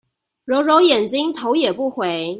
[0.45, 2.29] 揉揉眼睛頭也不回